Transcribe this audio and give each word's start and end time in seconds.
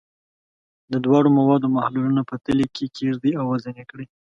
د 0.91 0.93
دواړو 1.05 1.29
موادو 1.39 1.67
محلولونه 1.77 2.21
په 2.29 2.35
تلې 2.45 2.67
کې 2.75 2.85
کیږدئ 2.97 3.31
او 3.39 3.45
وزن 3.53 3.75
یې 3.79 3.85
کړئ. 3.91 4.05